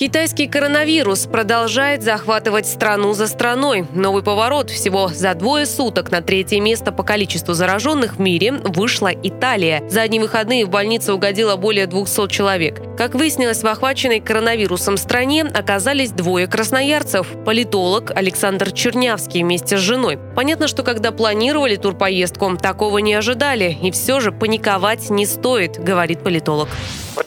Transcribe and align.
Китайский 0.00 0.46
коронавирус 0.46 1.26
продолжает 1.26 2.04
захватывать 2.04 2.68
страну 2.68 3.14
за 3.14 3.26
страной. 3.26 3.84
Новый 3.92 4.22
поворот. 4.22 4.70
Всего 4.70 5.08
за 5.08 5.34
двое 5.34 5.66
суток 5.66 6.12
на 6.12 6.20
третье 6.20 6.60
место 6.60 6.92
по 6.92 7.02
количеству 7.02 7.52
зараженных 7.52 8.14
в 8.14 8.20
мире 8.20 8.52
вышла 8.52 9.08
Италия. 9.08 9.82
За 9.88 10.02
одни 10.02 10.20
выходные 10.20 10.66
в 10.66 10.68
больницу 10.70 11.14
угодило 11.14 11.56
более 11.56 11.88
200 11.88 12.28
человек. 12.28 12.80
Как 12.96 13.16
выяснилось, 13.16 13.64
в 13.64 13.66
охваченной 13.66 14.20
коронавирусом 14.20 14.96
стране 14.98 15.42
оказались 15.42 16.12
двое 16.12 16.46
красноярцев. 16.46 17.26
Политолог 17.44 18.12
Александр 18.14 18.70
Чернявский 18.70 19.42
вместе 19.42 19.78
с 19.78 19.80
женой. 19.80 20.16
Понятно, 20.36 20.68
что 20.68 20.84
когда 20.84 21.10
планировали 21.10 21.74
турпоездку, 21.74 22.56
такого 22.56 22.98
не 22.98 23.14
ожидали. 23.14 23.76
И 23.82 23.90
все 23.90 24.20
же 24.20 24.30
паниковать 24.30 25.10
не 25.10 25.26
стоит, 25.26 25.76
говорит 25.82 26.22
политолог. 26.22 26.68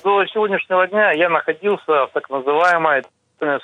До 0.04 0.26
сегодняшнего 0.28 0.88
дня 0.88 1.12
я 1.12 1.30
находился 1.30 2.08
в 2.08 2.10
так 2.14 2.30
называемой 2.30 3.04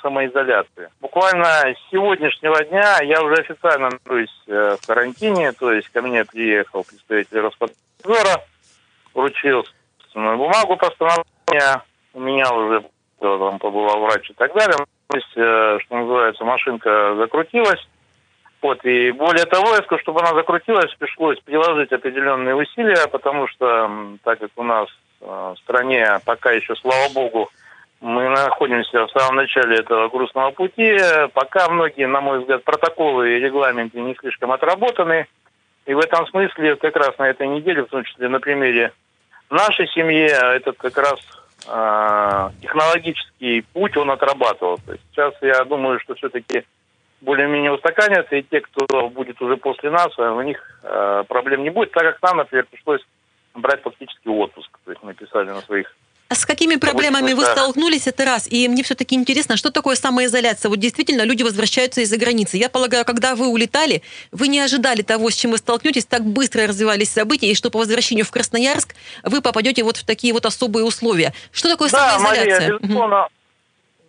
самоизоляции. 0.02 0.88
Буквально 1.00 1.44
с 1.44 1.90
сегодняшнего 1.90 2.64
дня 2.64 2.98
я 3.02 3.22
уже 3.22 3.34
официально 3.34 3.90
нахожусь 3.90 4.42
э, 4.48 4.76
в 4.80 4.86
карантине, 4.86 5.52
то 5.52 5.72
есть 5.72 5.88
ко 5.90 6.02
мне 6.02 6.24
приехал 6.24 6.84
представитель 6.84 7.40
Роспотребнадзора, 7.40 8.44
вручил 9.14 9.64
бумагу 10.14 10.76
постановления, 10.76 11.82
у 12.12 12.20
меня 12.20 12.52
уже 12.52 12.84
там 13.20 13.58
побывал 13.58 14.00
врач 14.00 14.30
и 14.30 14.34
так 14.34 14.52
далее. 14.52 14.76
То 15.08 15.16
есть, 15.16 15.36
э, 15.36 15.78
что 15.84 15.96
называется, 15.96 16.44
машинка 16.44 17.14
закрутилась. 17.16 17.88
Вот, 18.60 18.84
и 18.84 19.12
более 19.12 19.46
того, 19.46 19.68
я 19.68 19.82
скажу, 19.82 20.02
чтобы 20.02 20.20
она 20.20 20.34
закрутилась, 20.34 20.92
пришлось 20.98 21.38
приложить 21.40 21.92
определенные 21.92 22.56
усилия, 22.56 23.06
потому 23.06 23.46
что, 23.46 23.88
так 24.24 24.40
как 24.40 24.50
у 24.56 24.64
нас 24.64 24.88
в 25.28 25.56
стране 25.62 26.18
пока 26.24 26.52
еще, 26.52 26.74
слава 26.76 27.12
богу, 27.12 27.50
мы 28.00 28.28
находимся 28.28 29.06
в 29.06 29.10
самом 29.10 29.36
начале 29.36 29.78
этого 29.78 30.08
грустного 30.08 30.50
пути. 30.52 30.96
Пока 31.34 31.68
многие, 31.68 32.06
на 32.06 32.20
мой 32.20 32.40
взгляд, 32.40 32.64
протоколы 32.64 33.36
и 33.36 33.40
регламенты 33.40 34.00
не 34.00 34.14
слишком 34.14 34.52
отработаны. 34.52 35.26
И 35.86 35.94
в 35.94 35.98
этом 35.98 36.26
смысле 36.28 36.76
как 36.76 36.96
раз 36.96 37.16
на 37.18 37.28
этой 37.28 37.48
неделе, 37.48 37.82
в 37.82 37.88
том 37.88 38.04
числе 38.04 38.28
на 38.28 38.40
примере 38.40 38.92
нашей 39.50 39.88
семьи, 39.88 40.26
этот 40.26 40.76
как 40.76 40.96
раз 40.96 41.18
э, 41.66 42.50
технологический 42.60 43.62
путь 43.72 43.96
он 43.96 44.10
отрабатывал. 44.10 44.78
То 44.84 44.92
есть 44.92 45.04
сейчас 45.10 45.34
я 45.40 45.64
думаю, 45.64 45.98
что 46.00 46.14
все-таки 46.14 46.64
более-менее 47.20 47.72
устаканятся, 47.72 48.36
и 48.36 48.42
те, 48.42 48.60
кто 48.60 49.08
будет 49.08 49.40
уже 49.42 49.56
после 49.56 49.90
нас, 49.90 50.16
у 50.18 50.40
них 50.42 50.62
э, 50.84 51.24
проблем 51.26 51.64
не 51.64 51.70
будет, 51.70 51.90
так 51.90 52.04
как 52.04 52.22
нам, 52.22 52.36
например, 52.36 52.66
пришлось 52.70 53.04
брать 53.60 53.82
фактически 53.82 54.28
отпуск. 54.28 54.70
То 54.84 54.90
есть 54.92 55.02
мы 55.02 55.14
писали 55.14 55.48
на 55.48 55.60
своих 55.62 55.94
а 56.30 56.34
с 56.34 56.44
какими 56.44 56.76
проблемами 56.76 57.32
вы 57.32 57.42
столкнулись, 57.44 58.06
это 58.06 58.26
раз. 58.26 58.46
И 58.52 58.68
мне 58.68 58.82
все-таки 58.82 59.14
интересно, 59.14 59.56
что 59.56 59.70
такое 59.70 59.96
самоизоляция? 59.96 60.68
Вот 60.68 60.78
действительно, 60.78 61.22
люди 61.22 61.42
возвращаются 61.42 62.02
из-за 62.02 62.18
границы. 62.18 62.58
Я 62.58 62.68
полагаю, 62.68 63.06
когда 63.06 63.34
вы 63.34 63.48
улетали, 63.48 64.02
вы 64.30 64.48
не 64.48 64.60
ожидали 64.60 65.00
того, 65.00 65.30
с 65.30 65.34
чем 65.34 65.52
вы 65.52 65.56
столкнетесь, 65.56 66.04
так 66.04 66.24
быстро 66.24 66.66
развивались 66.66 67.10
события, 67.10 67.46
и 67.46 67.54
что 67.54 67.70
по 67.70 67.78
возвращению 67.78 68.26
в 68.26 68.30
Красноярск 68.30 68.94
вы 69.24 69.40
попадете 69.40 69.82
вот 69.84 69.96
в 69.96 70.04
такие 70.04 70.34
вот 70.34 70.44
особые 70.44 70.84
условия. 70.84 71.32
Что 71.50 71.70
такое 71.70 71.88
да, 71.88 72.18
самоизоляция? 72.18 72.60
Мария, 72.60 72.78
безусловно. 72.78 73.28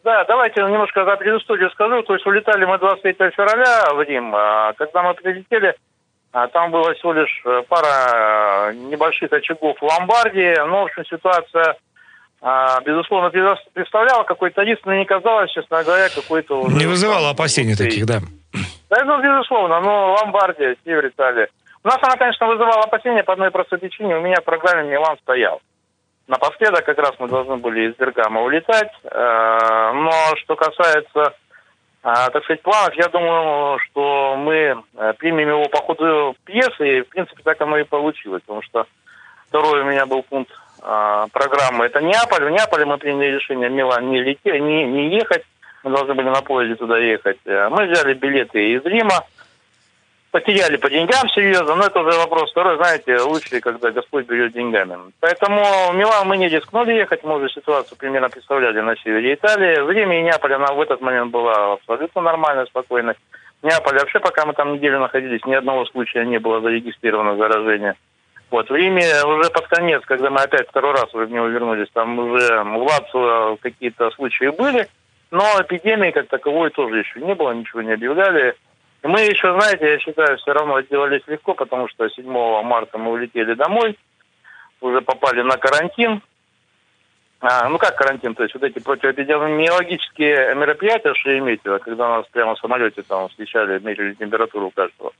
Да, 0.03 0.25
давайте 0.25 0.61
немножко 0.61 1.05
за 1.05 1.15
предысторию 1.15 1.69
скажу. 1.71 2.03
То 2.03 2.15
есть 2.15 2.25
улетали 2.25 2.65
мы 2.65 2.79
23 2.79 3.13
февраля 3.31 3.93
в 3.93 4.01
Рим. 4.01 4.33
А 4.35 4.73
когда 4.73 5.03
мы 5.03 5.13
прилетели, 5.13 5.73
там 6.31 6.71
было 6.71 6.93
всего 6.93 7.13
лишь 7.13 7.41
э, 7.45 7.63
пара 7.67 8.69
э, 8.69 8.73
небольших 8.73 9.31
очагов 9.33 9.77
в 9.79 9.83
ломбарде. 9.83 10.55
Но, 10.67 10.81
в 10.81 10.85
общем, 10.85 11.05
ситуация, 11.05 11.75
а, 12.41 12.79
безусловно, 12.81 13.31
представляла 13.73 14.23
какой-то 14.23 14.61
риск, 14.61 14.81
но 14.85 14.93
не 14.93 15.05
казалось, 15.05 15.51
честно 15.51 15.83
говоря, 15.83 16.07
какой-то... 16.09 16.67
Не 16.69 16.85
вызывало 16.85 17.31
опасений 17.31 17.75
таких, 17.75 18.05
да? 18.05 18.19
Да, 18.89 19.03
ну, 19.05 19.21
безусловно, 19.21 19.81
но 19.81 20.13
ломбардия, 20.13 20.75
север 20.85 21.07
Италии. 21.07 21.47
У 21.83 21.87
нас 21.87 21.97
она, 22.01 22.15
конечно, 22.15 22.47
вызывала 22.47 22.83
опасения 22.83 23.23
по 23.23 23.33
одной 23.33 23.51
простой 23.51 23.79
причине. 23.79 24.17
У 24.17 24.21
меня 24.21 24.37
в 24.41 24.43
программе 24.43 24.89
Милан 24.89 25.17
стоял. 25.21 25.61
Напоследок 26.27 26.85
как 26.85 26.97
раз 26.99 27.13
мы 27.19 27.27
должны 27.27 27.57
были 27.57 27.89
из 27.89 27.95
Бергама 27.95 28.41
улетать. 28.41 28.91
Э, 29.03 29.91
но 29.93 30.11
что 30.35 30.55
касается 30.55 31.21
а, 31.23 31.33
так 32.01 32.43
сказать, 32.43 32.61
планов, 32.61 32.93
я 32.95 33.09
думаю, 33.09 33.79
что 33.79 34.35
мы 34.37 34.83
э, 34.95 35.13
примем 35.17 35.49
его 35.49 35.65
по 35.65 35.81
ходу 35.81 36.35
пьесы, 36.45 36.99
и, 36.99 37.01
в 37.01 37.09
принципе, 37.09 37.41
так 37.43 37.59
оно 37.61 37.77
и 37.77 37.83
получилось, 37.83 38.41
потому 38.41 38.61
что 38.61 38.85
второй 39.47 39.81
у 39.81 39.85
меня 39.85 40.05
был 40.05 40.23
пункт 40.23 40.51
а, 40.81 41.27
программы, 41.33 41.85
это 41.85 42.01
Неаполь. 42.01 42.45
В 42.45 42.51
Неаполе 42.51 42.85
мы 42.85 42.97
приняли 42.97 43.35
решение 43.35 43.69
в 43.69 43.73
Милан 43.73 44.09
не, 44.09 44.21
лететь, 44.21 44.61
не, 44.61 44.85
не 44.85 45.09
ехать, 45.15 45.43
мы 45.83 45.91
должны 45.91 46.13
были 46.13 46.29
на 46.29 46.41
поезде 46.41 46.75
туда 46.75 46.97
ехать. 46.97 47.37
Э, 47.45 47.67
мы 47.69 47.87
взяли 47.87 48.13
билеты 48.13 48.75
из 48.75 48.85
Рима, 48.85 49.25
потеряли 50.31 50.77
по 50.77 50.89
деньгам 50.89 51.29
серьезно, 51.29 51.75
но 51.75 51.85
это 51.85 51.99
уже 51.99 52.17
вопрос 52.17 52.51
второй, 52.51 52.77
знаете, 52.77 53.19
лучше, 53.19 53.59
когда 53.59 53.91
Господь 53.91 54.27
берет 54.27 54.53
деньгами. 54.53 54.97
Поэтому 55.19 55.63
в 55.91 55.95
Милан 55.95 56.27
мы 56.27 56.37
не 56.37 56.49
рискнули 56.49 56.93
ехать, 56.93 57.23
мы 57.23 57.35
уже 57.35 57.49
ситуацию 57.49 57.97
примерно 57.97 58.29
представляли 58.29 58.79
на 58.81 58.95
севере 58.97 59.33
Италии. 59.33 59.81
Время 59.81 60.19
и 60.19 60.23
Неаполь, 60.23 60.53
она 60.53 60.73
в 60.73 60.81
этот 60.81 61.01
момент 61.01 61.31
была 61.31 61.73
абсолютно 61.73 62.21
нормальной, 62.21 62.67
спокойной. 62.67 63.15
В 63.61 63.65
Неаполе 63.65 63.99
вообще, 63.99 64.19
пока 64.19 64.45
мы 64.45 64.53
там 64.53 64.73
неделю 64.73 64.99
находились, 64.99 65.45
ни 65.45 65.53
одного 65.53 65.85
случая 65.85 66.25
не 66.25 66.39
было 66.39 66.61
зарегистрировано 66.61 67.35
заражения. 67.35 67.95
Вот, 68.51 68.69
в 68.69 68.75
Риме 68.75 69.05
уже 69.25 69.49
под 69.51 69.67
конец, 69.67 70.01
когда 70.05 70.29
мы 70.29 70.41
опять 70.41 70.67
второй 70.69 70.93
раз 70.93 71.13
уже 71.13 71.25
в 71.25 71.31
него 71.31 71.47
вернулись, 71.47 71.87
там 71.93 72.17
уже 72.17 72.63
в 72.63 72.77
Лацо 72.77 73.57
какие-то 73.61 74.09
случаи 74.11 74.47
были, 74.47 74.87
но 75.29 75.43
эпидемии 75.61 76.11
как 76.11 76.27
таковой 76.27 76.71
тоже 76.71 76.99
еще 76.99 77.19
не 77.21 77.35
было, 77.35 77.51
ничего 77.51 77.81
не 77.81 77.91
объявляли. 77.91 78.55
Мы 79.03 79.21
еще, 79.21 79.53
знаете, 79.53 79.91
я 79.91 79.99
считаю, 79.99 80.37
все 80.37 80.51
равно 80.51 80.75
отделались 80.75 81.21
легко, 81.27 81.53
потому 81.53 81.87
что 81.87 82.09
7 82.09 82.25
марта 82.63 82.97
мы 82.97 83.11
улетели 83.11 83.53
домой, 83.53 83.97
уже 84.81 85.01
попали 85.01 85.41
на 85.41 85.57
карантин. 85.57 86.21
А, 87.41 87.69
ну 87.69 87.77
как 87.77 87.95
карантин, 87.95 88.35
то 88.35 88.43
есть 88.43 88.53
вот 88.53 88.63
эти 88.63 88.79
противоэпидемиологические 88.79 90.55
мероприятия 90.55 91.13
в 91.13 91.17
Шереметьево, 91.17 91.77
когда 91.77 92.17
нас 92.17 92.25
прямо 92.31 92.55
в 92.55 92.59
самолете 92.59 93.01
там 93.03 93.29
встречали, 93.29 93.79
мерили 93.79 94.13
температуру 94.15 94.71
каждого. 94.75 95.13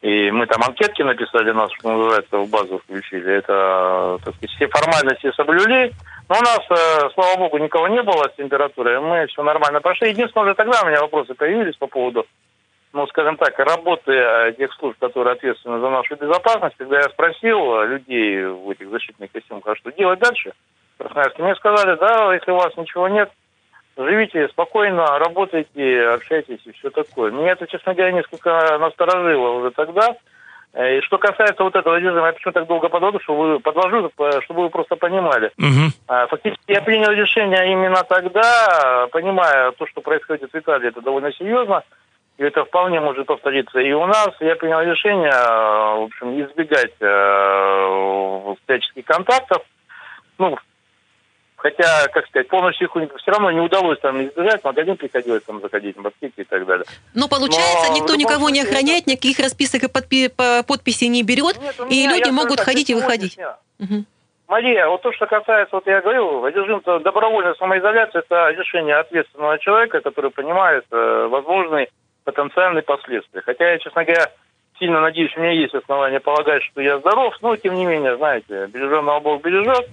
И 0.00 0.30
мы 0.32 0.46
там 0.46 0.62
анкетки 0.62 1.02
написали, 1.02 1.52
нас, 1.52 1.70
что 1.78 1.92
называется, 1.92 2.38
в 2.38 2.48
базу 2.48 2.78
включили. 2.78 3.34
Это, 3.34 4.18
так 4.24 4.34
сказать, 4.34 4.50
все 4.56 4.66
формальности 4.66 5.30
соблюли. 5.36 5.92
Но 6.28 6.38
у 6.38 6.40
нас, 6.40 6.60
э, 6.70 7.10
слава 7.14 7.36
богу, 7.36 7.58
никого 7.58 7.86
не 7.86 8.02
было 8.02 8.28
с 8.28 8.36
температурой. 8.36 8.98
Мы 8.98 9.26
все 9.28 9.44
нормально 9.44 9.80
прошли. 9.80 10.08
Единственное, 10.08 10.46
уже 10.46 10.54
тогда 10.54 10.82
у 10.82 10.86
меня 10.88 11.02
вопросы 11.02 11.34
появились 11.34 11.76
по 11.76 11.86
поводу 11.86 12.26
ну, 12.92 13.06
скажем 13.06 13.36
так, 13.36 13.58
работы 13.58 14.12
э, 14.12 14.52
тех 14.58 14.72
служб, 14.74 14.98
которые 14.98 15.32
ответственны 15.32 15.80
за 15.80 15.88
нашу 15.88 16.16
безопасность, 16.16 16.76
когда 16.76 16.98
я 16.98 17.08
спросил 17.08 17.80
э, 17.80 17.86
людей 17.86 18.44
в 18.44 18.68
этих 18.70 18.90
защитных 18.90 19.32
костюмах, 19.32 19.66
а 19.66 19.76
что 19.76 19.90
делать 19.92 20.20
дальше, 20.20 20.52
мне 21.38 21.54
сказали, 21.56 21.96
да, 21.98 22.34
если 22.34 22.50
у 22.50 22.56
вас 22.56 22.76
ничего 22.76 23.08
нет, 23.08 23.30
живите 23.96 24.46
спокойно, 24.48 25.18
работайте, 25.18 26.02
общайтесь 26.08 26.60
и 26.64 26.72
все 26.72 26.90
такое. 26.90 27.30
Меня 27.30 27.52
это, 27.52 27.66
честно 27.66 27.94
говоря, 27.94 28.12
несколько 28.12 28.78
насторожило 28.78 29.48
уже 29.52 29.70
тогда. 29.70 30.14
Э, 30.74 30.98
и 30.98 31.00
что 31.00 31.16
касается 31.16 31.64
вот 31.64 31.74
этого 31.74 31.96
режима, 31.96 32.26
я 32.26 32.32
почему 32.34 32.52
так 32.52 32.66
долго 32.66 32.90
подвожу, 32.90 33.20
что 33.20 33.34
вы 33.34 33.58
подложу, 33.58 34.10
чтобы 34.42 34.64
вы 34.64 34.68
просто 34.68 34.96
понимали. 34.96 35.50
Угу. 35.58 36.28
Фактически 36.28 36.72
я 36.72 36.82
принял 36.82 37.10
решение 37.10 37.72
именно 37.72 38.02
тогда, 38.06 39.08
понимая 39.12 39.72
то, 39.72 39.86
что 39.86 40.02
происходит 40.02 40.52
в 40.52 40.58
Италии, 40.58 40.88
это 40.88 41.00
довольно 41.00 41.32
серьезно. 41.32 41.82
И 42.38 42.42
это 42.42 42.64
вполне 42.64 43.00
может 43.00 43.26
повториться 43.26 43.78
и 43.78 43.92
у 43.92 44.06
нас. 44.06 44.30
Я 44.40 44.56
принял 44.56 44.80
решение, 44.80 45.30
э, 45.30 46.00
в 46.00 46.04
общем, 46.04 46.40
избегать 46.42 46.94
э, 47.00 48.54
всяческих 48.64 49.04
контактов. 49.04 49.62
Ну, 50.38 50.56
хотя, 51.56 52.08
как 52.08 52.26
сказать, 52.26 52.48
полностью 52.48 52.88
их 52.88 53.10
все 53.18 53.30
равно 53.30 53.50
не 53.52 53.60
удалось 53.60 54.00
там 54.00 54.24
избежать, 54.24 54.60
в 54.60 54.64
магазин 54.64 54.96
приходилось 54.96 55.44
там 55.44 55.60
заходить, 55.60 55.96
в 55.96 56.06
аптеки 56.06 56.40
и 56.40 56.44
так 56.44 56.66
далее. 56.66 56.84
Но 57.14 57.28
получается, 57.28 57.90
Но 57.90 57.96
никто 57.96 58.14
никого 58.16 58.50
не 58.50 58.62
охраняет, 58.62 59.06
никаких 59.06 59.38
расписок 59.38 59.84
и 59.84 59.88
подпи 59.88 60.28
подписей 60.66 61.08
не 61.08 61.22
берет, 61.22 61.60
Нет, 61.60 61.80
и 61.88 62.06
люди 62.06 62.30
могут 62.30 62.60
ходить 62.60 62.90
и 62.90 62.94
выходить. 62.94 63.38
Угу. 63.78 64.04
Мария, 64.48 64.86
вот 64.86 65.00
то, 65.00 65.12
что 65.12 65.26
касается, 65.26 65.76
вот 65.76 65.86
я 65.86 66.02
говорил, 66.02 66.46
режим 66.46 66.82
добровольной 66.84 67.56
самоизоляции, 67.56 68.18
это 68.18 68.50
решение 68.50 68.96
ответственного 68.96 69.58
человека, 69.58 70.00
который 70.00 70.30
понимает 70.30 70.84
э, 70.90 71.26
возможный 71.30 71.88
потенциальные 72.24 72.82
последствия. 72.82 73.42
Хотя 73.42 73.72
я, 73.72 73.78
честно 73.78 74.04
говоря, 74.04 74.30
сильно 74.78 75.00
надеюсь, 75.00 75.36
у 75.36 75.40
меня 75.40 75.52
есть 75.52 75.74
основания 75.74 76.20
полагать, 76.20 76.62
что 76.62 76.80
я 76.80 76.98
здоров, 76.98 77.34
но 77.40 77.56
тем 77.56 77.74
не 77.74 77.84
менее, 77.86 78.16
знаете, 78.16 78.66
береженного 78.66 79.20
Бог 79.20 79.42
бережет. 79.42 79.88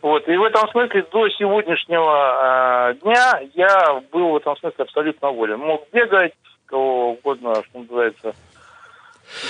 Вот, 0.00 0.26
и 0.28 0.36
в 0.36 0.42
этом 0.42 0.68
смысле 0.70 1.06
до 1.12 1.28
сегодняшнего 1.28 2.90
э, 2.90 2.94
дня 3.02 3.40
я 3.54 4.02
был 4.10 4.30
в 4.30 4.36
этом 4.36 4.56
смысле 4.56 4.84
абсолютно 4.84 5.30
волен. 5.30 5.60
Мог 5.60 5.86
бегать, 5.92 6.32
кого 6.66 7.12
угодно, 7.12 7.62
что 7.62 7.78
называется, 7.78 8.34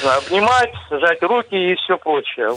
обнимать, 0.05 0.75
сжать 0.91 1.23
руки 1.23 1.55
и 1.55 1.75
все 1.77 1.97
прочее. 1.97 2.51